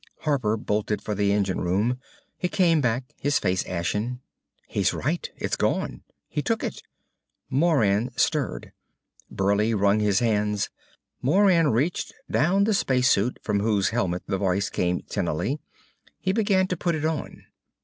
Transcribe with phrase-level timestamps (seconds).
[0.23, 1.99] _"Harper bolted for the engine room.
[2.39, 4.19] He came back, his face ashen.
[4.67, 5.29] "He's right.
[5.37, 6.01] It's gone.
[6.27, 6.81] He took it."
[7.51, 8.71] Moran stirred.
[9.29, 10.71] Burleigh wrung his hands.
[11.21, 15.59] Moran reached down the space suit from whose helmet the voice came tinnily.
[16.19, 17.43] He began to put it on.